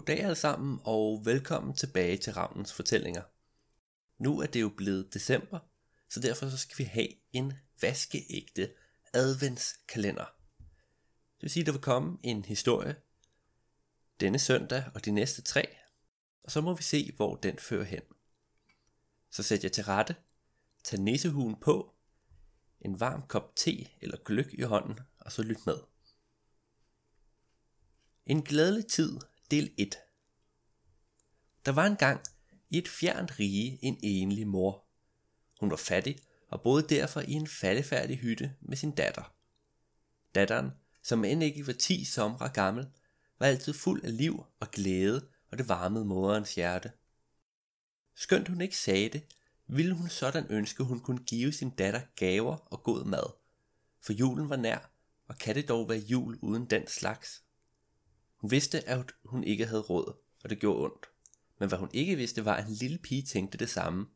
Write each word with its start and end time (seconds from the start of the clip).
Goddag 0.00 0.20
alle 0.20 0.34
sammen, 0.34 0.80
og 0.84 1.22
velkommen 1.24 1.74
tilbage 1.74 2.16
til 2.16 2.32
Ravnens 2.32 2.72
Fortællinger. 2.72 3.22
Nu 4.18 4.40
er 4.40 4.46
det 4.46 4.60
jo 4.60 4.68
blevet 4.76 5.14
december, 5.14 5.58
så 6.08 6.20
derfor 6.20 6.48
så 6.48 6.56
skal 6.56 6.78
vi 6.78 6.84
have 6.84 7.08
en 7.32 7.52
vaskeægte 7.80 8.72
adventskalender. 9.14 10.24
Det 11.34 11.42
vil 11.42 11.50
sige, 11.50 11.60
at 11.60 11.66
der 11.66 11.72
vil 11.72 11.80
komme 11.80 12.18
en 12.22 12.44
historie 12.44 12.96
denne 14.20 14.38
søndag 14.38 14.84
og 14.94 15.04
de 15.04 15.10
næste 15.10 15.42
tre, 15.42 15.76
og 16.44 16.50
så 16.50 16.60
må 16.60 16.74
vi 16.74 16.82
se, 16.82 17.12
hvor 17.16 17.36
den 17.36 17.58
fører 17.58 17.84
hen. 17.84 18.02
Så 19.30 19.42
sæt 19.42 19.64
jer 19.64 19.70
til 19.70 19.84
rette, 19.84 20.16
tag 20.84 21.00
nissehuen 21.00 21.56
på, 21.60 21.94
en 22.80 23.00
varm 23.00 23.22
kop 23.26 23.56
te 23.56 23.86
eller 24.00 24.16
gløk 24.24 24.54
i 24.54 24.62
hånden, 24.62 25.00
og 25.18 25.32
så 25.32 25.42
lyt 25.42 25.66
med. 25.66 25.78
En 28.26 28.42
glædelig 28.42 28.86
tid, 28.86 29.18
del 29.50 29.70
1 29.78 29.98
Der 31.66 31.72
var 31.72 31.86
engang 31.86 32.20
i 32.68 32.78
et 32.78 32.88
fjernt 32.88 33.38
rige 33.38 33.78
en 33.82 33.98
enlig 34.02 34.46
mor. 34.46 34.84
Hun 35.60 35.70
var 35.70 35.76
fattig 35.76 36.18
og 36.48 36.62
boede 36.62 36.88
derfor 36.88 37.20
i 37.20 37.32
en 37.32 37.46
faldefærdig 37.46 38.18
hytte 38.18 38.54
med 38.60 38.76
sin 38.76 38.90
datter. 38.90 39.34
Datteren, 40.34 40.70
som 41.02 41.24
end 41.24 41.42
ikke 41.42 41.66
var 41.66 41.72
10 41.72 42.04
somre 42.04 42.48
gammel, 42.48 42.88
var 43.38 43.46
altid 43.46 43.72
fuld 43.72 44.04
af 44.04 44.16
liv 44.16 44.44
og 44.60 44.70
glæde, 44.70 45.28
og 45.50 45.58
det 45.58 45.68
varmede 45.68 46.04
moderens 46.04 46.54
hjerte. 46.54 46.92
Skønt 48.14 48.48
hun 48.48 48.60
ikke 48.60 48.78
sagde 48.78 49.08
det, 49.08 49.24
ville 49.66 49.94
hun 49.94 50.08
sådan 50.08 50.46
ønske, 50.50 50.82
hun 50.82 51.00
kunne 51.00 51.24
give 51.24 51.52
sin 51.52 51.70
datter 51.70 52.00
gaver 52.16 52.56
og 52.56 52.82
god 52.82 53.04
mad. 53.04 53.32
For 54.00 54.12
julen 54.12 54.48
var 54.48 54.56
nær, 54.56 54.92
og 55.26 55.38
kan 55.38 55.54
det 55.54 55.68
dog 55.68 55.88
være 55.88 55.98
jul 55.98 56.38
uden 56.42 56.66
den 56.66 56.86
slags? 56.86 57.42
Hun 58.40 58.50
vidste, 58.50 58.88
at 58.88 59.12
hun 59.24 59.44
ikke 59.44 59.66
havde 59.66 59.80
råd, 59.82 60.16
og 60.44 60.50
det 60.50 60.58
gjorde 60.58 60.84
ondt. 60.84 61.06
Men 61.58 61.68
hvad 61.68 61.78
hun 61.78 61.90
ikke 61.92 62.16
vidste, 62.16 62.44
var, 62.44 62.54
at 62.54 62.66
en 62.66 62.72
lille 62.74 62.98
pige 62.98 63.22
tænkte 63.22 63.58
det 63.58 63.70
samme. 63.70 64.06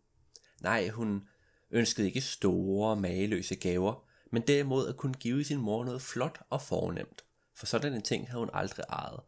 Nej, 0.61 0.89
hun 0.89 1.29
ønskede 1.71 2.07
ikke 2.07 2.21
store, 2.21 2.97
mageløse 2.97 3.55
gaver, 3.55 4.09
men 4.33 4.43
derimod 4.43 4.89
at 4.89 4.97
kunne 4.97 5.15
give 5.15 5.45
sin 5.45 5.59
mor 5.59 5.85
noget 5.85 6.03
flot 6.03 6.41
og 6.51 6.63
fornemt, 6.63 7.25
for 7.55 7.67
sådan 7.67 7.95
en 7.95 8.03
ting 8.03 8.29
havde 8.29 8.41
hun 8.41 8.51
aldrig 8.53 8.85
ejet. 8.89 9.21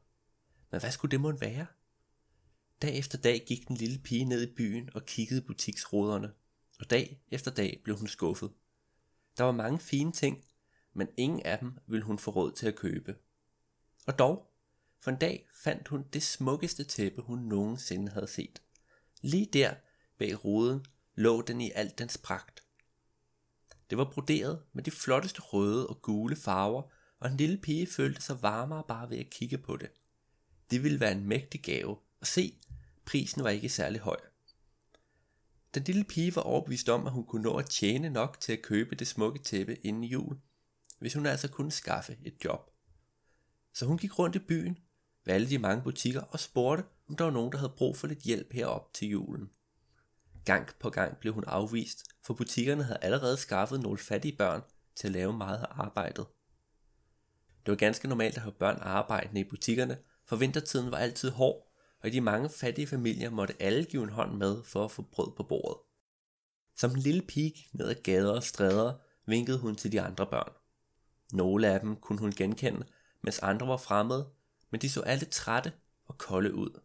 Men 0.71 0.81
hvad 0.81 0.91
skulle 0.91 1.11
det 1.11 1.21
måtte 1.21 1.41
være? 1.41 1.67
Dag 2.83 2.99
efter 2.99 3.19
dag 3.19 3.45
gik 3.47 3.69
den 3.69 3.77
lille 3.77 3.99
pige 3.99 4.25
ned 4.25 4.43
i 4.43 4.55
byen 4.55 4.91
og 4.95 5.07
kiggede 5.07 5.43
butiksruderne, 5.43 6.33
og 6.81 6.91
dag 6.91 7.21
efter 7.29 7.51
dag 7.51 7.81
blev 7.85 7.99
hun 7.99 8.09
skuffet. 8.09 8.51
Der 9.39 9.45
var 9.45 9.53
mange 9.53 9.79
fine 9.79 10.13
ting, 10.13 10.45
men 10.95 11.09
ingen 11.17 11.43
af 11.43 11.59
dem 11.59 11.73
ville 11.87 12.05
hun 12.05 12.19
få 12.19 12.31
råd 12.31 12.53
til 12.53 12.67
at 12.67 12.77
købe. 12.77 13.17
Og 14.07 14.19
dog, 14.19 14.56
for 15.07 15.11
en 15.11 15.19
dag 15.19 15.49
fandt 15.55 15.89
hun 15.89 16.05
det 16.13 16.23
smukkeste 16.23 16.85
tæppe, 16.85 17.23
hun 17.23 17.39
nogensinde 17.39 18.13
havde 18.13 18.29
set. 18.29 18.63
Lige 19.23 19.49
der, 19.53 19.75
bag 20.19 20.45
ruden, 20.45 20.87
lå 21.15 21.43
den 21.43 21.61
i 21.61 21.71
al 21.75 21.93
dens 21.99 22.19
pragt. 22.19 22.65
Det 23.91 23.99
var 23.99 24.11
broderet 24.13 24.63
med 24.73 24.83
de 24.83 24.91
flotteste 24.91 25.41
røde 25.41 25.87
og 25.87 26.03
gule 26.03 26.37
farver, 26.37 26.83
og 27.21 27.31
en 27.31 27.37
lille 27.37 27.59
pige 27.59 27.87
følte 27.87 28.23
sig 28.23 28.43
varmere 28.43 28.85
bare 28.89 29.11
ved 29.11 29.19
at 29.19 29.31
kigge 29.31 29.59
på 29.59 29.77
det. 29.77 29.91
Det 30.71 30.83
ville 30.83 31.01
være 31.01 31.13
en 31.13 31.25
mægtig 31.29 31.63
gave, 31.63 31.97
og 32.21 32.27
se, 32.27 32.59
prisen 33.05 33.45
var 33.45 33.51
ikke 33.51 33.69
særlig 33.69 34.01
høj. 34.01 34.21
Den 35.75 35.83
lille 35.83 36.05
pige 36.05 36.37
var 36.37 36.43
overbevist 36.43 36.89
om, 36.89 37.07
at 37.07 37.13
hun 37.13 37.25
kunne 37.25 37.43
nå 37.43 37.57
at 37.57 37.71
tjene 37.71 38.11
nok 38.11 38.41
til 38.41 38.53
at 38.53 38.63
købe 38.63 38.95
det 38.95 39.07
smukke 39.07 39.39
tæppe 39.39 39.77
inden 39.77 40.05
jul, 40.05 40.39
hvis 40.99 41.15
hun 41.15 41.27
altså 41.27 41.49
kunne 41.49 41.73
skaffe 41.73 42.17
et 42.25 42.45
job. 42.45 42.71
Så 43.75 43.87
hun 43.87 43.99
gik 43.99 44.19
rundt 44.19 44.37
i 44.37 44.39
byen 44.39 44.79
ved 45.27 45.35
alle 45.35 45.51
de 45.51 45.59
mange 45.59 45.83
butikker 45.83 46.21
og 46.21 46.41
spurgte, 46.41 46.85
om 47.09 47.17
der 47.17 47.25
var 47.25 47.31
nogen, 47.31 47.53
der 47.53 47.59
havde 47.59 47.73
brug 47.77 47.97
for 47.97 48.07
lidt 48.07 48.19
hjælp 48.19 48.53
herop 48.53 48.95
til 48.95 49.09
julen. 49.09 49.51
Gang 50.45 50.69
på 50.81 50.91
gang 50.91 51.17
blev 51.17 51.33
hun 51.33 51.45
afvist, 51.47 52.05
for 52.23 52.35
butikkerne 52.35 52.85
havde 52.85 52.99
allerede 53.03 53.37
skaffet 53.37 53.81
nogle 53.81 53.99
fattige 53.99 54.37
børn 54.37 54.63
til 54.97 55.09
at 55.09 55.13
lave 55.13 55.33
meget 55.33 55.59
af 55.59 55.67
arbejdet. 55.71 56.27
Det 57.67 57.73
var 57.73 57.77
ganske 57.77 58.09
normalt 58.09 58.37
at 58.37 58.43
have 58.43 58.53
børn 58.53 58.79
arbejdende 58.81 59.41
i 59.41 59.45
butikkerne, 59.45 59.99
for 60.27 60.37
vintertiden 60.37 60.91
var 60.91 60.99
altid 60.99 61.31
hård, 61.31 61.73
og 62.03 62.09
i 62.09 62.13
de 62.13 62.21
mange 62.21 62.51
fattige 62.51 62.87
familier 62.87 63.31
måtte 63.31 63.63
alle 63.63 63.85
give 63.85 64.03
en 64.03 64.09
hånd 64.09 64.37
med 64.37 64.63
for 64.65 64.85
at 64.85 64.91
få 64.91 65.03
brød 65.03 65.37
på 65.37 65.43
bordet. 65.43 65.79
Som 66.77 66.91
en 66.91 66.99
lille 66.99 67.23
pige 67.23 67.67
ned 67.73 67.89
ad 67.89 67.95
gader 67.95 68.33
og 68.33 68.43
stræder 68.43 68.95
vinkede 69.27 69.59
hun 69.59 69.77
til 69.77 69.93
de 69.93 70.01
andre 70.01 70.27
børn. 70.27 70.53
Nogle 71.33 71.69
af 71.69 71.81
dem 71.81 71.97
kunne 71.97 72.19
hun 72.19 72.33
genkende, 72.33 72.87
mens 73.23 73.39
andre 73.39 73.69
var 73.69 73.77
fremmede, 73.77 74.31
men 74.71 74.81
de 74.81 74.91
så 74.91 75.01
alle 75.01 75.25
trætte 75.27 75.73
og 76.05 76.19
kolde 76.19 76.55
ud. 76.55 76.81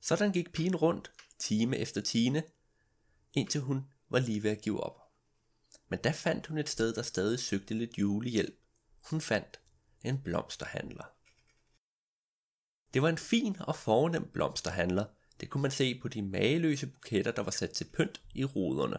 Sådan 0.00 0.32
gik 0.32 0.52
pigen 0.52 0.76
rundt, 0.76 1.12
time 1.38 1.76
efter 1.76 2.00
time, 2.00 2.42
indtil 3.32 3.60
hun 3.60 3.86
var 4.08 4.18
lige 4.18 4.42
ved 4.42 4.50
at 4.50 4.60
give 4.60 4.80
op. 4.80 5.00
Men 5.88 5.98
der 6.04 6.12
fandt 6.12 6.46
hun 6.46 6.58
et 6.58 6.68
sted, 6.68 6.94
der 6.94 7.02
stadig 7.02 7.38
søgte 7.38 7.74
lidt 7.74 7.98
julehjælp. 7.98 8.58
Hun 9.10 9.20
fandt 9.20 9.60
en 10.04 10.22
blomsterhandler. 10.22 11.04
Det 12.94 13.02
var 13.02 13.08
en 13.08 13.18
fin 13.18 13.56
og 13.60 13.76
fornem 13.76 14.30
blomsterhandler. 14.32 15.04
Det 15.40 15.50
kunne 15.50 15.62
man 15.62 15.70
se 15.70 16.00
på 16.00 16.08
de 16.08 16.22
mageløse 16.22 16.86
buketter, 16.86 17.32
der 17.32 17.42
var 17.42 17.50
sat 17.50 17.70
til 17.70 17.84
pynt 17.84 18.22
i 18.34 18.44
ruderne. 18.44 18.96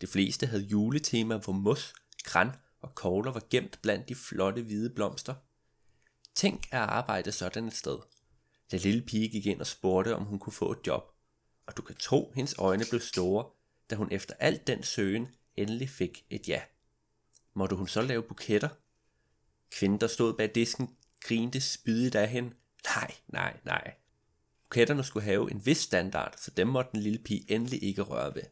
De 0.00 0.06
fleste 0.06 0.46
havde 0.46 0.62
juletema, 0.62 1.36
hvor 1.36 1.52
mos, 1.52 1.94
græn 2.24 2.50
og 2.80 2.94
kogler 2.94 3.32
var 3.32 3.42
gemt 3.50 3.78
blandt 3.82 4.08
de 4.08 4.14
flotte 4.14 4.62
hvide 4.62 4.90
blomster– 4.90 5.34
Tænk 6.38 6.68
at 6.70 6.80
arbejde 6.80 7.32
sådan 7.32 7.66
et 7.66 7.76
sted. 7.76 7.98
Den 8.70 8.78
lille 8.78 9.02
pige 9.02 9.28
gik 9.28 9.46
ind 9.46 9.60
og 9.60 9.66
spurgte, 9.66 10.16
om 10.16 10.24
hun 10.24 10.38
kunne 10.38 10.52
få 10.52 10.72
et 10.72 10.86
job. 10.86 11.02
Og 11.66 11.76
du 11.76 11.82
kan 11.82 11.96
tro, 11.96 12.32
hendes 12.34 12.54
øjne 12.58 12.84
blev 12.90 13.00
store, 13.00 13.50
da 13.90 13.96
hun 13.96 14.08
efter 14.12 14.34
alt 14.38 14.66
den 14.66 14.82
søgen 14.82 15.28
endelig 15.56 15.90
fik 15.90 16.24
et 16.30 16.48
ja. 16.48 16.62
Måtte 17.54 17.76
hun 17.76 17.88
så 17.88 18.02
lave 18.02 18.22
buketter? 18.22 18.68
Kvinden, 19.70 20.00
der 20.00 20.06
stod 20.06 20.34
bag 20.34 20.54
disken, 20.54 20.96
grinte 21.20 21.60
spydigt 21.60 22.14
af 22.14 22.28
hende. 22.28 22.54
Nej, 22.84 23.14
nej, 23.28 23.60
nej. 23.64 23.94
Buketterne 24.68 25.04
skulle 25.04 25.24
have 25.24 25.50
en 25.50 25.66
vis 25.66 25.78
standard, 25.78 26.34
så 26.36 26.50
dem 26.50 26.68
måtte 26.68 26.90
den 26.92 27.00
lille 27.00 27.18
pige 27.18 27.52
endelig 27.52 27.82
ikke 27.82 28.02
røre 28.02 28.34
ved. 28.34 28.44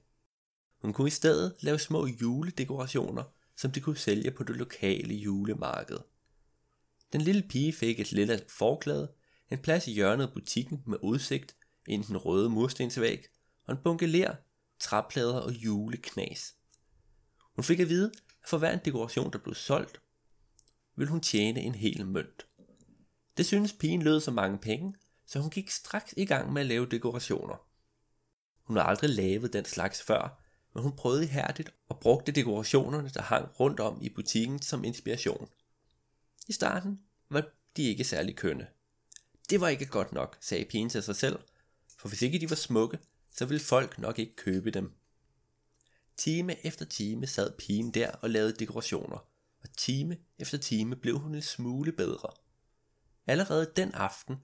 Hun 0.81 0.93
kunne 0.93 1.09
i 1.09 1.11
stedet 1.11 1.57
lave 1.61 1.79
små 1.79 2.07
juledekorationer, 2.07 3.25
som 3.57 3.71
de 3.71 3.81
kunne 3.81 3.97
sælge 3.97 4.31
på 4.31 4.45
det 4.45 4.57
lokale 4.57 5.15
julemarked. 5.15 5.99
Den 7.13 7.21
lille 7.21 7.43
pige 7.43 7.73
fik 7.73 8.01
et 8.01 8.13
lille 8.13 8.41
forklæde, 8.49 9.13
en 9.51 9.59
plads 9.59 9.87
i 9.89 9.93
hjørnet 9.93 10.27
af 10.27 10.33
butikken 10.33 10.83
med 10.87 10.99
udsigt 11.03 11.57
ind 11.87 12.05
den 12.05 12.17
røde 12.17 12.51
murstensvæg, 12.51 13.27
og 13.65 13.75
en 13.75 13.81
bunke 13.85 14.07
ler, 14.07 14.35
træplader 14.81 15.41
og 15.41 15.53
juleknas. 15.53 16.55
Hun 17.55 17.65
fik 17.65 17.81
at 17.81 17.89
vide, 17.89 18.13
at 18.43 18.49
for 18.49 18.59
hver 18.59 18.73
en 18.73 18.81
dekoration, 18.85 19.33
der 19.33 19.39
blev 19.39 19.55
solgt, 19.55 20.01
ville 20.97 21.11
hun 21.11 21.21
tjene 21.21 21.61
en 21.61 21.75
hel 21.75 22.07
mønt. 22.07 22.47
Det 23.37 23.47
synes 23.47 23.73
pigen 23.73 24.03
lød 24.03 24.21
så 24.21 24.31
mange 24.31 24.59
penge, 24.59 24.95
så 25.27 25.39
hun 25.39 25.51
gik 25.51 25.71
straks 25.71 26.15
i 26.17 26.25
gang 26.25 26.53
med 26.53 26.63
at 26.63 26.67
lave 26.67 26.87
dekorationer. 26.87 27.67
Hun 28.63 28.77
har 28.77 28.85
aldrig 28.85 29.11
lavet 29.11 29.53
den 29.53 29.65
slags 29.65 30.03
før, 30.03 30.43
men 30.75 30.83
hun 30.83 30.97
prøvede 30.97 31.25
ihærdigt 31.25 31.75
og 31.89 32.01
brugte 32.01 32.33
dekorationerne, 32.33 33.09
der 33.09 33.23
hang 33.23 33.61
rundt 33.61 33.81
om 33.81 33.99
i 34.03 34.09
butikken 34.09 34.63
som 34.63 34.85
inspiration. 34.85 35.49
I 36.49 36.53
starten 36.53 37.01
var 37.31 37.49
de 37.77 37.83
ikke 37.83 38.05
særlig 38.05 38.37
kønne. 38.37 38.67
Det 39.51 39.61
var 39.61 39.69
ikke 39.69 39.87
godt 39.87 40.13
nok, 40.13 40.39
sagde 40.41 40.65
pigen 40.65 40.89
til 40.89 41.03
sig 41.03 41.17
selv, 41.17 41.39
for 41.99 42.09
hvis 42.09 42.23
ikke 42.23 42.39
de 42.39 42.51
var 42.51 42.57
smukke, 42.57 42.99
så 43.31 43.47
ville 43.47 43.61
folk 43.61 43.99
nok 43.99 44.19
ikke 44.19 44.37
købe 44.37 44.71
dem. 44.71 44.93
Time 46.17 46.67
efter 46.67 46.85
time 46.85 47.27
sad 47.27 47.53
pigen 47.59 47.91
der 47.91 48.11
og 48.11 48.31
lavede 48.31 48.53
dekorationer, 48.53 49.17
og 49.63 49.77
time 49.77 50.17
efter 50.39 50.59
time 50.59 50.97
blev 50.97 51.19
hun 51.19 51.35
en 51.35 51.43
smule 51.43 51.93
bedre. 51.93 52.29
Allerede 53.27 53.73
den 53.77 53.95
aften, 53.95 54.37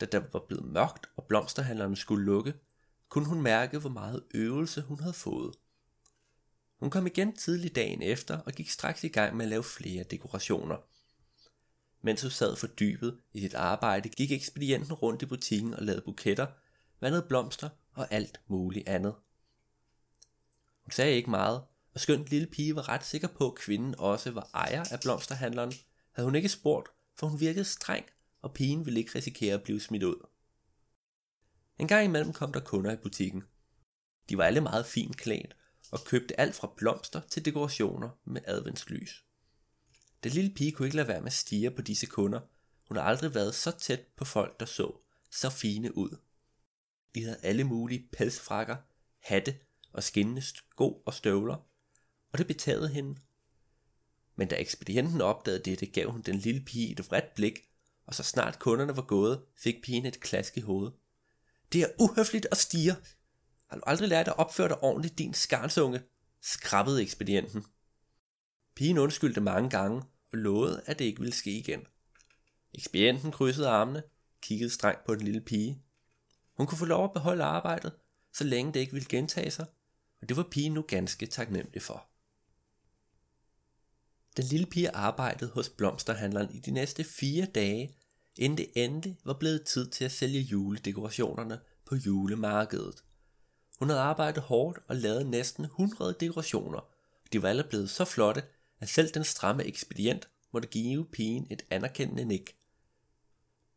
da 0.00 0.06
der 0.06 0.22
var 0.32 0.44
blevet 0.48 0.64
mørkt 0.64 1.06
og 1.16 1.24
blomsterhandlerne 1.24 1.96
skulle 1.96 2.24
lukke, 2.24 2.54
kunne 3.08 3.26
hun 3.26 3.42
mærke, 3.42 3.78
hvor 3.78 3.90
meget 3.90 4.24
øvelse 4.34 4.82
hun 4.82 5.00
havde 5.00 5.14
fået. 5.14 5.54
Hun 6.80 6.90
kom 6.90 7.06
igen 7.06 7.36
tidlig 7.36 7.74
dagen 7.74 8.02
efter 8.02 8.38
og 8.38 8.52
gik 8.52 8.70
straks 8.70 9.04
i 9.04 9.08
gang 9.08 9.36
med 9.36 9.44
at 9.44 9.48
lave 9.48 9.64
flere 9.64 10.04
dekorationer– 10.04 10.76
mens 12.04 12.22
hun 12.22 12.30
sad 12.30 12.56
fordybet 12.56 13.20
i 13.32 13.40
sit 13.40 13.54
arbejde, 13.54 14.08
gik 14.08 14.32
ekspedienten 14.32 14.92
rundt 14.92 15.22
i 15.22 15.26
butikken 15.26 15.74
og 15.74 15.82
lavede 15.82 16.02
buketter, 16.02 16.46
vandede 17.00 17.26
blomster 17.28 17.68
og 17.92 18.12
alt 18.12 18.40
muligt 18.46 18.88
andet. 18.88 19.14
Hun 20.82 20.90
sagde 20.90 21.16
ikke 21.16 21.30
meget, 21.30 21.62
og 21.94 22.00
skønt 22.00 22.26
lille 22.26 22.46
pige 22.46 22.76
var 22.76 22.88
ret 22.88 23.04
sikker 23.04 23.28
på, 23.28 23.50
at 23.50 23.54
kvinden 23.54 23.94
også 23.98 24.30
var 24.30 24.50
ejer 24.54 24.84
af 24.90 25.00
blomsterhandleren, 25.00 25.72
havde 26.12 26.26
hun 26.26 26.34
ikke 26.34 26.48
spurgt, 26.48 26.88
for 27.16 27.26
hun 27.26 27.40
virkede 27.40 27.64
streng, 27.64 28.06
og 28.42 28.54
pigen 28.54 28.86
ville 28.86 29.00
ikke 29.00 29.14
risikere 29.14 29.54
at 29.54 29.62
blive 29.62 29.80
smidt 29.80 30.02
ud. 30.02 30.26
En 31.78 31.88
gang 31.88 32.04
imellem 32.04 32.32
kom 32.32 32.52
der 32.52 32.60
kunder 32.60 32.92
i 32.92 32.96
butikken. 32.96 33.42
De 34.28 34.38
var 34.38 34.44
alle 34.44 34.60
meget 34.60 34.86
fint 34.86 35.16
klædt 35.16 35.56
og 35.92 36.04
købte 36.04 36.40
alt 36.40 36.54
fra 36.54 36.72
blomster 36.76 37.20
til 37.20 37.44
dekorationer 37.44 38.10
med 38.24 38.40
adventslys. 38.44 39.24
Den 40.24 40.32
lille 40.32 40.54
pige 40.54 40.72
kunne 40.72 40.86
ikke 40.86 40.96
lade 40.96 41.08
være 41.08 41.20
med 41.20 41.26
at 41.26 41.32
stige 41.32 41.70
på 41.70 41.82
disse 41.82 42.06
kunder. 42.06 42.40
Hun 42.88 42.96
har 42.96 43.04
aldrig 43.04 43.34
været 43.34 43.54
så 43.54 43.70
tæt 43.70 44.00
på 44.16 44.24
folk, 44.24 44.60
der 44.60 44.66
så 44.66 45.00
så 45.30 45.50
fine 45.50 45.96
ud. 45.96 46.16
De 47.14 47.22
havde 47.22 47.38
alle 47.42 47.64
mulige 47.64 48.08
pelsfrakker, 48.12 48.76
hatte 49.20 49.58
og 49.92 50.02
skinnende 50.02 50.42
sko 50.42 51.02
og 51.06 51.14
støvler, 51.14 51.56
og 52.32 52.38
det 52.38 52.46
betagede 52.46 52.88
hende. 52.88 53.20
Men 54.36 54.48
da 54.48 54.56
ekspedienten 54.56 55.20
opdagede 55.20 55.62
dette, 55.64 55.86
gav 55.86 56.10
hun 56.10 56.22
den 56.22 56.34
lille 56.34 56.64
pige 56.64 56.92
et 56.92 57.10
vredt 57.10 57.34
blik, 57.34 57.58
og 58.06 58.14
så 58.14 58.22
snart 58.22 58.58
kunderne 58.58 58.96
var 58.96 59.06
gået, 59.06 59.44
fik 59.58 59.82
pigen 59.82 60.06
et 60.06 60.20
klask 60.20 60.56
i 60.56 60.60
hovedet. 60.60 60.94
Det 61.72 61.82
er 61.82 61.88
uhøfligt 62.00 62.46
at 62.50 62.56
stige. 62.56 62.96
Har 63.70 63.76
du 63.76 63.82
aldrig 63.86 64.08
lært 64.08 64.28
at 64.28 64.38
opføre 64.38 64.68
dig 64.68 64.82
ordentligt, 64.82 65.18
din 65.18 65.34
skarnsunge? 65.34 66.02
skrabbede 66.42 67.02
ekspedienten. 67.02 67.64
Pigen 68.74 68.98
undskyldte 68.98 69.40
mange 69.40 69.70
gange 69.70 70.02
og 70.34 70.38
lovede, 70.38 70.82
at 70.86 70.98
det 70.98 71.04
ikke 71.04 71.20
ville 71.20 71.34
ske 71.34 71.50
igen. 71.50 71.80
Ekspedienten 72.74 73.32
krydsede 73.32 73.68
armene, 73.68 74.02
kiggede 74.42 74.70
strengt 74.70 75.04
på 75.04 75.14
den 75.14 75.24
lille 75.24 75.40
pige. 75.40 75.82
Hun 76.56 76.66
kunne 76.66 76.78
få 76.78 76.84
lov 76.84 77.04
at 77.04 77.12
beholde 77.12 77.44
arbejdet, 77.44 77.92
så 78.32 78.44
længe 78.44 78.72
det 78.72 78.80
ikke 78.80 78.92
ville 78.92 79.08
gentage 79.08 79.50
sig, 79.50 79.66
og 80.22 80.28
det 80.28 80.36
var 80.36 80.48
pigen 80.50 80.72
nu 80.72 80.84
ganske 80.88 81.26
taknemmelig 81.26 81.82
for. 81.82 82.06
Den 84.36 84.44
lille 84.44 84.66
pige 84.66 84.90
arbejdede 84.90 85.50
hos 85.50 85.68
blomsterhandleren 85.68 86.54
i 86.54 86.60
de 86.60 86.70
næste 86.70 87.04
fire 87.04 87.46
dage, 87.46 87.96
inden 88.36 88.58
det 88.58 88.70
endelig 88.74 89.18
var 89.24 89.34
blevet 89.34 89.66
tid 89.66 89.90
til 89.90 90.04
at 90.04 90.12
sælge 90.12 90.40
juledekorationerne 90.40 91.60
på 91.84 91.96
julemarkedet. 91.96 93.04
Hun 93.78 93.88
havde 93.88 94.02
arbejdet 94.02 94.42
hårdt 94.42 94.78
og 94.88 94.96
lavet 94.96 95.26
næsten 95.26 95.64
100 95.64 96.16
dekorationer. 96.20 96.80
De 97.32 97.42
var 97.42 97.48
alle 97.48 97.64
blevet 97.64 97.90
så 97.90 98.04
flotte, 98.04 98.42
at 98.84 98.90
selv 98.90 99.10
den 99.10 99.24
stramme 99.24 99.64
ekspedient 99.64 100.28
måtte 100.52 100.68
give 100.68 101.06
pigen 101.12 101.46
et 101.50 101.64
anerkendende 101.70 102.24
nik. 102.24 102.56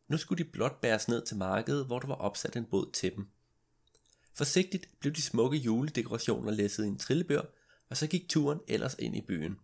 Nu 0.07 0.17
skulle 0.17 0.43
de 0.43 0.49
blot 0.49 0.81
bæres 0.81 1.07
ned 1.07 1.25
til 1.25 1.37
markedet, 1.37 1.85
hvor 1.85 1.99
der 1.99 2.07
var 2.07 2.15
opsat 2.15 2.55
en 2.55 2.65
båd 2.65 2.91
til 2.91 3.15
dem. 3.15 3.27
Forsigtigt 4.33 4.89
blev 4.99 5.13
de 5.13 5.21
smukke 5.21 5.57
juledekorationer 5.57 6.51
læsset 6.51 6.85
i 6.85 6.87
en 6.87 6.97
trillebør, 6.97 7.41
og 7.89 7.97
så 7.97 8.07
gik 8.07 8.29
turen 8.29 8.59
ellers 8.67 8.95
ind 8.99 9.15
i 9.15 9.21
byen. 9.21 9.57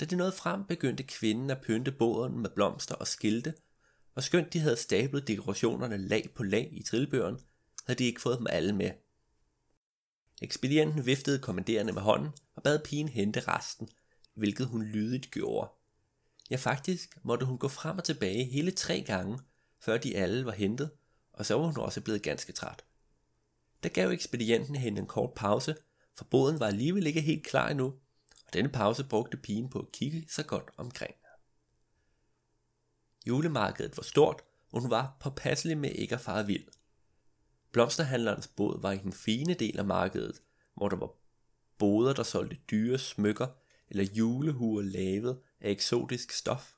Da 0.00 0.04
de 0.04 0.16
nåede 0.16 0.32
frem, 0.32 0.64
begyndte 0.64 1.02
kvinden 1.02 1.50
at 1.50 1.60
pynte 1.60 1.92
båden 1.92 2.38
med 2.38 2.50
blomster 2.50 2.94
og 2.94 3.06
skilte, 3.06 3.54
og 4.14 4.22
skønt 4.22 4.52
de 4.52 4.58
havde 4.58 4.76
stablet 4.76 5.28
dekorationerne 5.28 5.96
lag 5.96 6.30
på 6.34 6.42
lag 6.42 6.68
i 6.72 6.82
trillebøren, 6.82 7.38
havde 7.86 7.98
de 7.98 8.04
ikke 8.04 8.20
fået 8.20 8.38
dem 8.38 8.46
alle 8.50 8.72
med. 8.72 8.90
Ekspedienten 10.42 11.06
viftede 11.06 11.38
kommanderende 11.38 11.92
med 11.92 12.02
hånden 12.02 12.30
og 12.54 12.62
bad 12.62 12.78
pigen 12.84 13.08
hente 13.08 13.40
resten, 13.40 13.88
hvilket 14.36 14.66
hun 14.66 14.82
lydigt 14.82 15.30
gjorde. 15.30 15.70
Ja, 16.50 16.56
faktisk 16.56 17.18
måtte 17.22 17.46
hun 17.46 17.58
gå 17.58 17.68
frem 17.68 17.98
og 17.98 18.04
tilbage 18.04 18.44
hele 18.44 18.70
tre 18.70 19.04
gange, 19.06 19.38
før 19.80 19.98
de 19.98 20.16
alle 20.16 20.46
var 20.46 20.52
hentet, 20.52 20.90
og 21.32 21.46
så 21.46 21.54
var 21.54 21.66
hun 21.66 21.76
også 21.76 22.00
blevet 22.00 22.22
ganske 22.22 22.52
træt. 22.52 22.84
Der 23.82 23.88
gav 23.88 24.10
ekspedienten 24.10 24.76
hende 24.76 25.00
en 25.00 25.06
kort 25.06 25.34
pause, 25.34 25.76
for 26.14 26.24
båden 26.24 26.60
var 26.60 26.66
alligevel 26.66 27.06
ikke 27.06 27.20
helt 27.20 27.46
klar 27.46 27.68
endnu, 27.68 27.86
og 28.46 28.52
denne 28.52 28.68
pause 28.68 29.04
brugte 29.04 29.36
pigen 29.36 29.68
på 29.68 29.78
at 29.78 29.92
kigge 29.92 30.26
så 30.28 30.42
godt 30.42 30.70
omkring. 30.76 31.14
Julemarkedet 33.26 33.96
var 33.96 34.02
stort, 34.02 34.42
og 34.72 34.80
hun 34.80 34.90
var 34.90 35.16
påpasselig 35.20 35.78
med 35.78 35.90
ikke 35.90 36.14
at 36.14 36.20
fare 36.20 36.46
vild. 36.46 36.64
Blomsterhandlerens 37.72 38.48
båd 38.48 38.80
var 38.80 38.92
i 38.92 38.98
den 38.98 39.12
fine 39.12 39.54
del 39.54 39.78
af 39.78 39.84
markedet, 39.84 40.42
hvor 40.74 40.88
der 40.88 40.96
var 40.96 41.10
boder, 41.78 42.12
der 42.12 42.22
solgte 42.22 42.56
dyre 42.70 42.98
smykker 42.98 43.46
eller 43.88 44.04
julehuer 44.04 44.82
lavet 44.82 45.40
af 45.60 45.70
eksotisk 45.70 46.32
stof. 46.32 46.74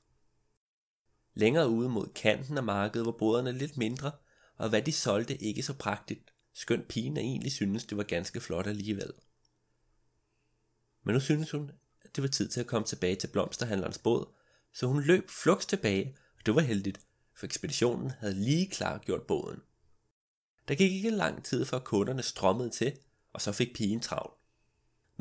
Længere 1.33 1.69
ude 1.69 1.89
mod 1.89 2.07
kanten 2.15 2.57
af 2.57 2.63
markedet 2.63 3.05
var 3.05 3.11
boderne 3.11 3.51
lidt 3.51 3.77
mindre, 3.77 4.11
og 4.57 4.69
hvad 4.69 4.81
de 4.81 4.91
solgte 4.91 5.37
ikke 5.37 5.63
så 5.63 5.73
prægtigt, 5.73 6.33
skønt 6.53 6.87
pigen 6.87 7.17
egentlig 7.17 7.51
synes 7.51 7.85
det 7.85 7.97
var 7.97 8.03
ganske 8.03 8.39
flot 8.39 8.67
alligevel. 8.67 9.13
Men 11.03 11.13
nu 11.13 11.19
synes 11.19 11.51
hun, 11.51 11.71
at 12.01 12.15
det 12.15 12.21
var 12.21 12.27
tid 12.27 12.49
til 12.49 12.59
at 12.59 12.67
komme 12.67 12.87
tilbage 12.87 13.15
til 13.15 13.27
blomsterhandlerens 13.27 13.97
båd, 13.97 14.33
så 14.73 14.87
hun 14.87 15.03
løb 15.03 15.29
flugs 15.29 15.65
tilbage, 15.65 16.17
og 16.37 16.45
det 16.45 16.55
var 16.55 16.61
heldigt, 16.61 16.99
for 17.35 17.45
ekspeditionen 17.45 18.11
havde 18.11 18.33
lige 18.33 18.69
klar 18.69 18.97
gjort 18.97 19.27
båden. 19.27 19.61
Der 20.67 20.75
gik 20.75 20.91
ikke 20.91 21.09
lang 21.09 21.45
tid, 21.45 21.65
før 21.65 21.79
kunderne 21.79 22.23
strømmede 22.23 22.69
til, 22.69 22.97
og 23.33 23.41
så 23.41 23.51
fik 23.51 23.75
pigen 23.75 23.99
travlt. 23.99 24.38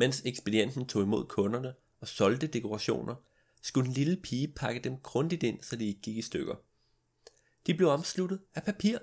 Mens 0.00 0.22
ekspedienten 0.24 0.86
tog 0.86 1.02
imod 1.02 1.26
kunderne 1.26 1.74
og 2.00 2.08
solgte 2.08 2.46
dekorationer, 2.46 3.14
skulle 3.62 3.88
en 3.88 3.94
lille 3.94 4.16
pige 4.16 4.48
pakke 4.48 4.80
dem 4.80 4.96
grundigt 4.96 5.42
ind, 5.42 5.62
så 5.62 5.76
de 5.76 5.86
ikke 5.86 6.00
gik 6.00 6.16
i 6.16 6.22
stykker. 6.22 6.54
De 7.66 7.74
blev 7.74 7.88
omsluttet 7.88 8.40
af 8.54 8.62
papir 8.64 8.98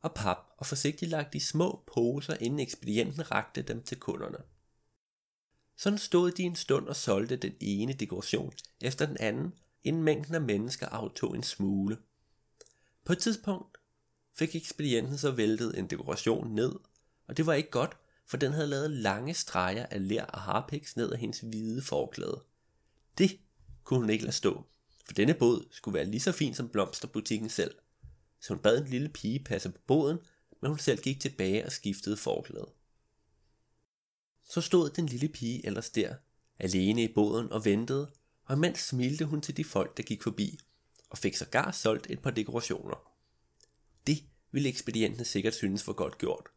og 0.00 0.14
pap 0.14 0.38
og 0.56 0.66
forsigtigt 0.66 1.10
lagt 1.10 1.34
i 1.34 1.40
små 1.40 1.84
poser, 1.86 2.36
inden 2.40 2.60
ekspedienten 2.60 3.30
rakte 3.30 3.62
dem 3.62 3.82
til 3.82 4.00
kunderne. 4.00 4.38
Sådan 5.76 5.98
stod 5.98 6.30
de 6.30 6.42
en 6.42 6.56
stund 6.56 6.88
og 6.88 6.96
solgte 6.96 7.36
den 7.36 7.52
ene 7.60 7.92
dekoration 7.92 8.52
efter 8.80 9.06
den 9.06 9.16
anden, 9.20 9.54
inden 9.84 10.02
mængden 10.02 10.34
af 10.34 10.40
mennesker 10.40 10.86
aftog 10.88 11.36
en 11.36 11.42
smule. 11.42 11.98
På 13.04 13.12
et 13.12 13.18
tidspunkt 13.18 13.78
fik 14.38 14.54
ekspedienten 14.54 15.18
så 15.18 15.30
væltet 15.30 15.78
en 15.78 15.86
dekoration 15.86 16.54
ned, 16.54 16.72
og 17.26 17.36
det 17.36 17.46
var 17.46 17.52
ikke 17.52 17.70
godt, 17.70 17.96
for 18.30 18.36
den 18.36 18.52
havde 18.52 18.66
lavet 18.66 18.90
lange 18.90 19.34
streger 19.34 19.86
af 19.86 20.08
ler 20.08 20.24
og 20.24 20.40
harpiks 20.40 20.96
ned 20.96 21.12
ad 21.12 21.18
hendes 21.18 21.40
hvide 21.40 21.82
forklæde. 21.82 22.44
Det 23.18 23.40
kunne 23.84 24.00
hun 24.00 24.10
ikke 24.10 24.24
lade 24.24 24.36
stå, 24.36 24.64
for 25.06 25.12
denne 25.12 25.34
båd 25.34 25.68
skulle 25.70 25.94
være 25.94 26.04
lige 26.04 26.20
så 26.20 26.32
fin 26.32 26.54
som 26.54 26.68
blomsterbutikken 26.68 27.48
selv. 27.48 27.74
Så 28.40 28.54
hun 28.54 28.62
bad 28.62 28.78
en 28.78 28.88
lille 28.88 29.08
pige 29.08 29.44
passe 29.44 29.70
på 29.70 29.78
båden, 29.86 30.18
men 30.62 30.68
hun 30.68 30.78
selv 30.78 31.02
gik 31.02 31.20
tilbage 31.20 31.66
og 31.66 31.72
skiftede 31.72 32.16
forklæde. 32.16 32.70
Så 34.44 34.60
stod 34.60 34.90
den 34.90 35.06
lille 35.06 35.28
pige 35.28 35.66
ellers 35.66 35.90
der, 35.90 36.14
alene 36.58 37.02
i 37.02 37.12
båden 37.14 37.52
og 37.52 37.64
ventede, 37.64 38.10
og 38.44 38.56
imens 38.56 38.78
smilte 38.78 39.24
hun 39.24 39.40
til 39.40 39.56
de 39.56 39.64
folk, 39.64 39.96
der 39.96 40.02
gik 40.02 40.22
forbi, 40.22 40.58
og 41.10 41.18
fik 41.18 41.36
sågar 41.36 41.70
solgt 41.70 42.06
et 42.10 42.22
par 42.22 42.30
dekorationer. 42.30 43.12
Det 44.06 44.24
ville 44.50 44.68
ekspedienten 44.68 45.24
sikkert 45.24 45.54
synes 45.54 45.86
var 45.86 45.92
godt 45.92 46.18
gjort. 46.18 46.50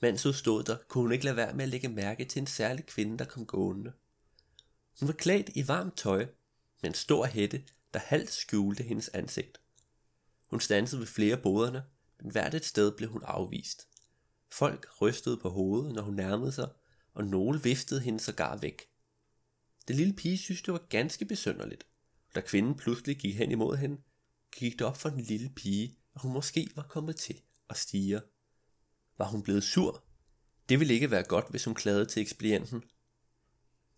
Mens 0.00 0.22
hun 0.22 0.32
stod 0.32 0.62
der, 0.62 0.76
kunne 0.88 1.02
hun 1.02 1.12
ikke 1.12 1.24
lade 1.24 1.36
være 1.36 1.54
med 1.54 1.62
at 1.62 1.68
lægge 1.68 1.88
mærke 1.88 2.24
til 2.24 2.40
en 2.40 2.46
særlig 2.46 2.86
kvinde, 2.86 3.18
der 3.18 3.24
kom 3.24 3.46
gående. 3.46 3.92
Hun 5.00 5.08
var 5.08 5.14
klædt 5.14 5.50
i 5.54 5.68
varmt 5.68 5.96
tøj, 5.96 6.26
med 6.82 6.90
en 6.90 6.94
stor 6.94 7.26
hætte, 7.26 7.64
der 7.94 8.00
halvt 8.00 8.32
skjulte 8.32 8.82
hendes 8.82 9.08
ansigt. 9.08 9.60
Hun 10.46 10.60
stansede 10.60 11.00
ved 11.00 11.06
flere 11.06 11.36
boderne, 11.36 11.84
men 12.22 12.30
hvert 12.30 12.54
et 12.54 12.64
sted 12.64 12.92
blev 12.96 13.10
hun 13.10 13.22
afvist. 13.24 13.88
Folk 14.52 14.86
rystede 15.00 15.36
på 15.36 15.50
hovedet, 15.50 15.94
når 15.94 16.02
hun 16.02 16.14
nærmede 16.14 16.52
sig, 16.52 16.68
og 17.14 17.24
nogle 17.24 17.62
viftede 17.62 18.00
hende 18.00 18.20
sågar 18.20 18.56
væk. 18.56 18.82
Den 19.88 19.96
lille 19.96 20.14
pige 20.14 20.38
synes, 20.38 20.62
det 20.62 20.72
var 20.72 20.86
ganske 20.88 21.24
besynderligt. 21.24 21.86
Da 22.34 22.40
kvinden 22.40 22.74
pludselig 22.74 23.16
gik 23.16 23.36
hen 23.36 23.50
imod 23.50 23.76
hende, 23.76 24.00
gik 24.56 24.72
det 24.72 24.86
op 24.86 24.96
for 24.96 25.08
den 25.08 25.20
lille 25.20 25.50
pige, 25.56 25.98
at 26.14 26.20
hun 26.20 26.32
måske 26.32 26.68
var 26.74 26.82
kommet 26.82 27.16
til 27.16 27.40
at 27.70 27.76
stige. 27.76 28.20
Var 29.18 29.26
hun 29.26 29.42
blevet 29.42 29.64
sur? 29.64 30.04
Det 30.68 30.80
ville 30.80 30.94
ikke 30.94 31.10
være 31.10 31.22
godt, 31.22 31.50
hvis 31.50 31.64
hun 31.64 31.74
klagede 31.74 32.06
til 32.06 32.22
ekspedienten. 32.22 32.82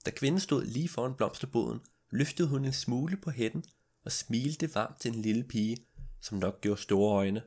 Da 0.06 0.10
kvinden 0.10 0.40
stod 0.40 0.64
lige 0.64 0.88
foran 0.88 1.14
blomsterboden, 1.14 1.80
løftede 2.10 2.48
hun 2.48 2.64
en 2.64 2.72
smule 2.72 3.16
på 3.16 3.30
hætten 3.30 3.64
og 4.04 4.12
smilte 4.12 4.74
varmt 4.74 5.00
til 5.00 5.14
en 5.14 5.22
lille 5.22 5.44
pige, 5.44 5.76
som 6.20 6.38
nok 6.38 6.60
gjorde 6.60 6.80
store 6.80 7.14
øjne. 7.14 7.42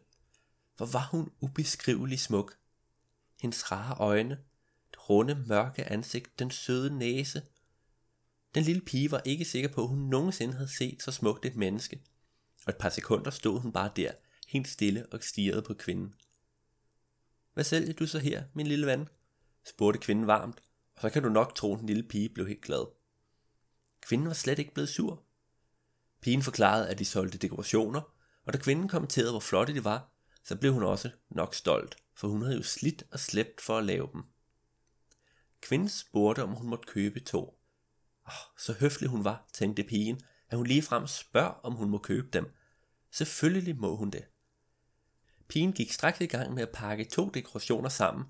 Hvor 0.77 0.85
var 0.85 1.07
hun 1.11 1.31
ubeskrivelig 1.41 2.19
smuk. 2.19 2.57
Hendes 3.41 3.71
rare 3.71 3.95
øjne, 3.99 4.39
det 4.91 5.09
runde 5.09 5.43
mørke 5.47 5.85
ansigt, 5.85 6.39
den 6.39 6.51
søde 6.51 6.97
næse. 6.97 7.41
Den 8.55 8.63
lille 8.63 8.81
pige 8.81 9.11
var 9.11 9.21
ikke 9.25 9.45
sikker 9.45 9.69
på, 9.69 9.81
at 9.81 9.87
hun 9.87 9.99
nogensinde 9.99 10.53
havde 10.53 10.77
set 10.77 11.03
så 11.03 11.11
smukt 11.11 11.45
et 11.45 11.55
menneske. 11.55 12.01
Og 12.65 12.69
et 12.69 12.77
par 12.77 12.89
sekunder 12.89 13.31
stod 13.31 13.59
hun 13.59 13.71
bare 13.71 13.91
der, 13.95 14.11
helt 14.47 14.67
stille 14.67 15.05
og 15.11 15.23
stirrede 15.23 15.61
på 15.61 15.73
kvinden. 15.73 16.13
Hvad 17.53 17.63
sælger 17.63 17.93
du 17.93 18.07
så 18.07 18.19
her, 18.19 18.43
min 18.53 18.67
lille 18.67 18.87
ven? 18.87 19.09
spurgte 19.65 19.99
kvinden 19.99 20.27
varmt, 20.27 20.61
og 20.95 21.01
så 21.01 21.09
kan 21.09 21.23
du 21.23 21.29
nok 21.29 21.55
tro, 21.55 21.73
at 21.73 21.79
den 21.79 21.87
lille 21.87 22.03
pige 22.03 22.29
blev 22.29 22.47
helt 22.47 22.61
glad. 22.61 22.85
Kvinden 24.01 24.27
var 24.27 24.33
slet 24.33 24.59
ikke 24.59 24.73
blevet 24.73 24.89
sur. 24.89 25.23
Pigen 26.21 26.41
forklarede, 26.41 26.89
at 26.89 26.99
de 26.99 27.05
solgte 27.05 27.37
dekorationer, 27.37 28.01
og 28.45 28.53
da 28.53 28.57
kvinden 28.57 28.87
kommenterede, 28.87 29.31
hvor 29.31 29.39
flotte 29.39 29.73
de 29.73 29.83
var, 29.83 30.11
så 30.43 30.55
blev 30.55 30.73
hun 30.73 30.83
også 30.83 31.09
nok 31.29 31.55
stolt, 31.55 31.95
for 32.15 32.27
hun 32.27 32.41
havde 32.41 32.57
jo 32.57 32.63
slidt 32.63 33.03
og 33.11 33.19
slæbt 33.19 33.61
for 33.61 33.77
at 33.77 33.85
lave 33.85 34.09
dem. 34.13 34.23
Kvinden 35.61 35.89
spurgte, 35.89 36.43
om 36.43 36.49
hun 36.49 36.69
måtte 36.69 36.87
købe 36.87 37.19
to. 37.19 37.59
Oh, 38.25 38.57
så 38.57 38.73
høflig 38.73 39.09
hun 39.09 39.23
var, 39.23 39.49
tænkte 39.53 39.83
pigen, 39.83 40.21
at 40.49 40.57
hun 40.57 40.67
ligefrem 40.67 41.07
spørger, 41.07 41.49
om 41.49 41.73
hun 41.73 41.89
må 41.89 41.97
købe 41.97 42.27
dem. 42.33 42.53
Selvfølgelig 43.11 43.77
må 43.77 43.95
hun 43.95 44.09
det. 44.09 44.25
Pigen 45.51 45.73
gik 45.73 45.91
straks 45.91 46.21
i 46.21 46.25
gang 46.25 46.53
med 46.53 46.63
at 46.63 46.69
pakke 46.69 47.03
to 47.03 47.29
dekorationer 47.29 47.89
sammen, 47.89 48.25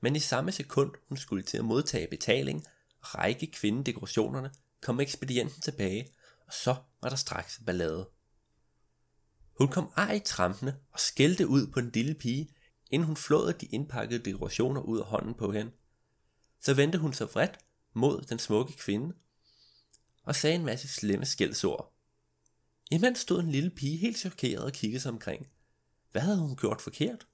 men 0.00 0.16
i 0.16 0.18
samme 0.18 0.52
sekund 0.52 0.92
hun 1.08 1.18
skulle 1.18 1.42
til 1.42 1.58
at 1.58 1.64
modtage 1.64 2.06
betaling 2.06 2.64
og 3.00 3.14
række 3.14 3.46
kvinden 3.46 3.86
dekorationerne, 3.86 4.50
kom 4.82 5.00
ekspedienten 5.00 5.60
tilbage, 5.60 6.12
og 6.46 6.52
så 6.52 6.76
var 7.02 7.08
der 7.08 7.16
straks 7.16 7.60
ballade. 7.66 8.08
Hun 9.58 9.68
kom 9.68 9.92
ej 9.96 10.20
trampende 10.24 10.76
og 10.92 11.00
skældte 11.00 11.48
ud 11.48 11.66
på 11.66 11.80
den 11.80 11.90
lille 11.90 12.14
pige, 12.14 12.48
inden 12.90 13.06
hun 13.06 13.16
flåede 13.16 13.52
de 13.52 13.66
indpakkede 13.66 14.24
dekorationer 14.24 14.80
ud 14.80 14.98
af 14.98 15.04
hånden 15.04 15.34
på 15.34 15.52
hende. 15.52 15.72
Så 16.60 16.74
vendte 16.74 16.98
hun 16.98 17.12
sig 17.12 17.28
vredt 17.34 17.58
mod 17.92 18.22
den 18.22 18.38
smukke 18.38 18.72
kvinde 18.72 19.14
og 20.22 20.34
sagde 20.34 20.56
en 20.56 20.64
masse 20.64 20.88
slemme 20.88 21.26
skældsord. 21.26 21.94
Imens 22.90 23.18
stod 23.18 23.40
en 23.40 23.50
lille 23.50 23.70
pige 23.70 23.96
helt 23.96 24.18
chokeret 24.18 24.64
og 24.64 24.72
kiggede 24.72 25.00
sig 25.00 25.12
omkring. 25.12 25.48
Hvad 26.12 26.22
havde 26.22 26.38
hun 26.38 26.56
gjort 26.56 26.80
forkert? 26.80 27.26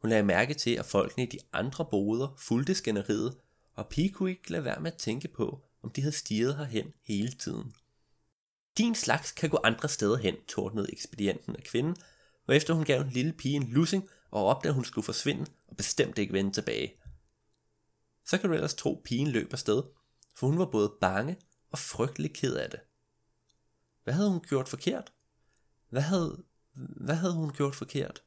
Hun 0.00 0.10
lagde 0.10 0.22
mærke 0.22 0.54
til, 0.54 0.70
at 0.70 0.86
folkene 0.86 1.24
i 1.24 1.26
de 1.26 1.38
andre 1.52 1.84
boder 1.90 2.34
fulgte 2.38 2.74
skænderiet, 2.74 3.36
og 3.74 3.88
pige 3.88 4.10
kunne 4.10 4.30
ikke 4.30 4.50
lade 4.50 4.64
være 4.64 4.80
med 4.80 4.92
at 4.92 4.98
tænke 4.98 5.28
på, 5.28 5.64
om 5.82 5.90
de 5.90 6.00
havde 6.00 6.16
stiget 6.16 6.56
herhen 6.56 6.92
hele 7.04 7.32
tiden. 7.32 7.72
Din 8.78 8.94
slags 8.94 9.32
kan 9.32 9.50
gå 9.50 9.60
andre 9.64 9.88
steder 9.88 10.16
hen, 10.16 10.36
tordnede 10.48 10.92
ekspedienten 10.92 11.56
af 11.56 11.62
kvinden, 11.62 11.96
og 12.46 12.56
efter 12.56 12.74
hun 12.74 12.84
gav 12.84 13.00
en 13.00 13.10
lille 13.10 13.32
pige 13.32 13.56
en 13.56 13.68
lussing 13.68 14.08
og 14.30 14.44
opdagede, 14.44 14.72
at 14.72 14.74
hun 14.74 14.84
skulle 14.84 15.04
forsvinde 15.04 15.46
og 15.66 15.76
bestemt 15.76 16.18
ikke 16.18 16.32
vende 16.32 16.52
tilbage. 16.52 16.94
Så 18.26 18.38
kan 18.38 18.48
du 18.48 18.54
ellers 18.54 18.74
tro, 18.74 19.02
pigen 19.04 19.28
løb 19.28 19.52
afsted, 19.52 19.82
for 20.36 20.46
hun 20.46 20.58
var 20.58 20.66
både 20.66 20.92
bange 21.00 21.36
og 21.70 21.78
frygtelig 21.78 22.34
ked 22.34 22.56
af 22.56 22.70
det. 22.70 22.80
Hvad 24.04 24.14
havde 24.14 24.30
hun 24.30 24.40
gjort 24.40 24.68
forkert? 24.68 25.12
Hvad 25.88 26.02
havde, 26.02 26.44
hvad 26.74 27.14
havde 27.14 27.34
hun 27.34 27.52
gjort 27.52 27.74
forkert? 27.74 28.22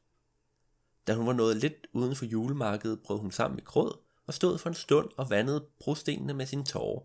Da 1.06 1.14
hun 1.14 1.26
var 1.26 1.32
nået 1.32 1.56
lidt 1.56 1.86
uden 1.92 2.16
for 2.16 2.24
julemarkedet, 2.24 3.02
brød 3.02 3.18
hun 3.18 3.32
sammen 3.32 3.56
med 3.56 3.64
Krød 3.64 3.92
og 4.26 4.34
stod 4.34 4.58
for 4.58 4.68
en 4.68 4.74
stund 4.74 5.10
og 5.16 5.30
vandede 5.30 5.68
brostenene 5.80 6.34
med 6.34 6.46
sin 6.46 6.64
tårer. 6.64 7.04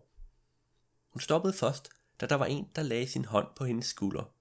Hun 1.12 1.20
stoppede 1.20 1.52
først, 1.52 1.88
da 2.20 2.26
der 2.26 2.34
var 2.34 2.46
en, 2.46 2.68
der 2.76 2.82
lagde 2.82 3.06
sin 3.06 3.24
hånd 3.24 3.48
på 3.56 3.64
hendes 3.64 3.86
skulder. 3.86 4.34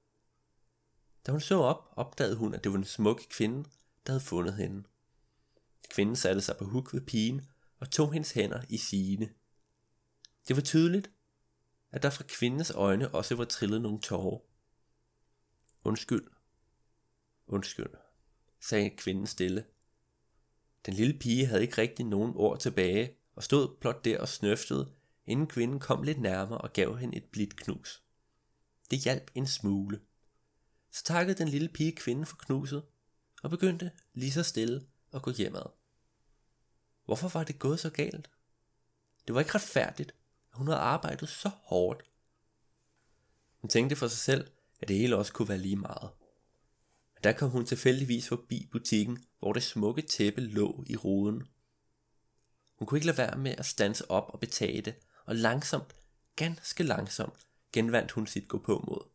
Da 1.26 1.32
hun 1.32 1.42
så 1.42 1.60
op, 1.60 1.94
opdagede 1.96 2.36
hun, 2.36 2.54
at 2.54 2.64
det 2.64 2.72
var 2.72 2.78
en 2.78 2.84
smuk 2.84 3.22
kvinde, 3.30 3.70
der 4.06 4.12
havde 4.12 4.24
fundet 4.24 4.54
hende. 4.54 4.84
Kvinden 5.90 6.16
satte 6.16 6.42
sig 6.42 6.58
på 6.58 6.66
huk 6.66 6.94
ved 6.94 7.02
pigen 7.02 7.42
og 7.80 7.92
tog 7.92 8.14
hendes 8.14 8.32
hænder 8.32 8.62
i 8.70 8.78
sine. 8.78 9.30
Det 10.48 10.56
var 10.56 10.62
tydeligt, 10.62 11.12
at 11.92 12.04
der 12.04 12.10
fra 12.10 12.24
kvindens 12.28 12.72
øjne 12.72 13.14
også 13.14 13.36
var 13.36 13.46
trillet 13.46 13.82
nogle 13.82 14.02
tårer. 14.02 14.40
Undskyld. 15.84 16.33
Undskyld, 17.54 17.94
sagde 18.60 18.90
kvinden 18.90 19.28
stille. 19.28 19.66
Den 20.86 20.94
lille 20.94 21.20
pige 21.20 21.46
havde 21.46 21.62
ikke 21.62 21.78
rigtig 21.78 22.06
nogen 22.06 22.34
ord 22.36 22.60
tilbage, 22.60 23.18
og 23.36 23.44
stod 23.44 23.76
blot 23.80 24.06
der 24.06 24.20
og 24.20 24.28
snøftede, 24.28 24.92
inden 25.26 25.48
kvinden 25.48 25.80
kom 25.80 26.04
lidt 26.04 26.22
nærmere 26.22 26.58
og 26.58 26.74
gav 26.74 26.98
hende 26.98 27.18
et 27.18 27.24
blidt 27.24 27.56
knus. 27.56 28.04
Det 28.92 29.00
hjalp 29.00 29.32
en 29.36 29.48
smule. 29.48 30.02
Så 30.92 31.04
takkede 31.04 31.38
den 31.38 31.48
lille 31.48 31.70
pige 31.70 31.96
kvinden 31.96 32.26
for 32.26 32.36
knuset, 32.36 32.84
og 33.44 33.50
begyndte 33.50 33.92
lige 34.14 34.32
så 34.32 34.44
stille 34.44 34.88
at 35.14 35.22
gå 35.22 35.32
hjemad. 35.32 35.66
Hvorfor 37.06 37.28
var 37.28 37.44
det 37.44 37.60
gået 37.60 37.80
så 37.80 37.90
galt? 37.90 38.30
Det 39.28 39.36
var 39.36 39.42
ikke 39.42 39.56
retfærdigt, 39.56 40.16
at 40.52 40.58
hun 40.58 40.68
havde 40.68 40.80
arbejdet 40.80 41.30
så 41.30 41.50
hårdt. 41.50 42.04
Hun 43.62 43.70
tænkte 43.70 43.96
for 43.96 44.08
sig 44.08 44.20
selv, 44.20 44.52
at 44.80 44.88
det 44.88 44.98
hele 44.98 45.18
også 45.18 45.34
kunne 45.34 45.50
være 45.50 45.58
lige 45.58 45.76
meget. 45.76 46.10
Der 47.24 47.34
kom 47.34 47.50
hun 47.50 47.66
tilfældigvis 47.66 48.28
forbi 48.28 48.70
butikken, 48.72 49.26
hvor 49.40 49.54
det 49.54 49.64
smukke 49.64 50.02
tæppe 50.02 50.42
lå 50.42 50.84
i 50.88 50.96
ruden. 50.96 51.44
Hun 52.80 52.86
kunne 52.86 52.98
ikke 52.98 53.06
lade 53.06 53.18
være 53.18 53.38
med 53.38 53.56
at 53.58 53.66
stanse 53.66 54.12
op 54.12 54.30
og 54.30 54.40
betage 54.40 54.82
det, 54.82 54.96
og 55.26 55.36
langsomt, 55.36 55.96
ganske 56.36 56.84
langsomt, 56.84 57.48
genvandt 57.74 58.12
hun 58.12 58.28
sit 58.28 58.48
gå 58.48 58.58
på 58.58 58.86
mod. 58.88 59.10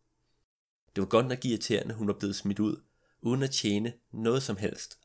Det 0.97 1.03
var 1.03 1.09
godt 1.09 1.27
nok 1.27 1.45
irriterende, 1.45 1.95
hun 1.95 2.07
var 2.07 2.15
blevet 2.19 2.37
smidt 2.37 2.59
ud, 2.59 2.83
uden 3.21 3.43
at 3.43 3.51
tjene 3.51 3.93
noget 4.13 4.43
som 4.43 4.57
helst. 4.57 4.99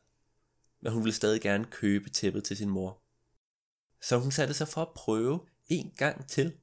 Men 0.80 0.92
hun 0.92 1.04
ville 1.04 1.14
stadig 1.14 1.40
gerne 1.40 1.64
købe 1.64 2.10
tæppet 2.10 2.44
til 2.44 2.56
sin 2.56 2.70
mor. 2.70 3.02
Så 4.00 4.18
hun 4.18 4.32
satte 4.32 4.54
sig 4.54 4.68
for 4.68 4.82
at 4.82 4.94
prøve 4.96 5.40
en 5.66 5.92
gang 5.96 6.28
til. 6.28 6.56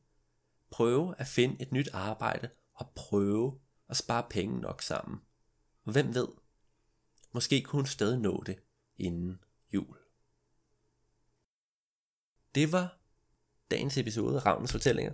Prøve 0.72 1.16
at 1.18 1.28
finde 1.28 1.62
et 1.62 1.72
nyt 1.72 1.90
arbejde 1.94 2.50
og 2.74 2.92
prøve 2.96 3.60
at 3.90 3.98
spare 3.98 4.28
penge 4.30 4.60
nok 4.60 4.82
sammen. 4.82 5.22
Hvem 5.84 6.16
ved, 6.16 6.28
måske 7.32 7.62
kunne 7.62 7.80
hun 7.80 7.88
stadig 7.88 8.20
nå 8.20 8.44
det 8.46 8.60
inden 8.98 9.44
jul. 9.74 9.98
Det 12.56 12.72
var 12.72 13.00
dagens 13.72 13.98
episode 13.98 14.36
af 14.36 14.46
Ravnens 14.46 14.72
Fortællinger. 14.72 15.14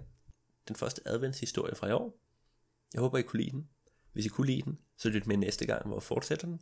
Den 0.67 0.75
første 0.75 1.01
adventshistorie 1.05 1.75
fra 1.75 1.87
i 1.87 1.91
år. 1.91 2.19
Jeg 2.93 3.01
håber, 3.01 3.17
I 3.17 3.21
kunne 3.21 3.43
lide 3.43 3.51
den. 3.51 3.69
Hvis 4.11 4.25
I 4.25 4.29
kunne 4.29 4.47
lide 4.47 4.61
den, 4.61 4.79
så 4.97 5.09
lyt 5.09 5.27
med 5.27 5.37
næste 5.37 5.65
gang, 5.65 5.87
hvor 5.87 5.95
jeg 5.95 6.03
fortsætter 6.03 6.47
den. 6.47 6.61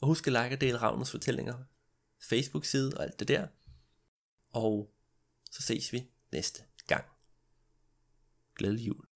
Og 0.00 0.08
husk 0.08 0.26
at 0.26 0.32
like 0.32 0.54
og 0.56 0.60
dele 0.60 0.78
Ravnens 0.78 1.10
Fortællinger 1.10 1.64
Facebook-side 2.20 2.96
og 2.96 3.02
alt 3.02 3.18
det 3.18 3.28
der. 3.28 3.48
Og 4.50 4.94
så 5.50 5.62
ses 5.62 5.92
vi 5.92 6.10
næste 6.32 6.64
gang. 6.86 7.04
Glædelig 8.54 8.86
jul. 8.86 9.11